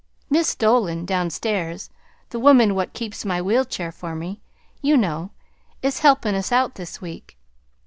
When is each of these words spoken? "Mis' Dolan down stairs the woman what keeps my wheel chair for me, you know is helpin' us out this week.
"Mis' 0.31 0.55
Dolan 0.55 1.05
down 1.05 1.29
stairs 1.29 1.91
the 2.31 2.39
woman 2.39 2.73
what 2.73 2.93
keeps 2.93 3.23
my 3.23 3.39
wheel 3.39 3.63
chair 3.63 3.91
for 3.91 4.15
me, 4.15 4.41
you 4.81 4.97
know 4.97 5.29
is 5.83 5.99
helpin' 5.99 6.33
us 6.33 6.51
out 6.51 6.73
this 6.73 7.01
week. 7.01 7.37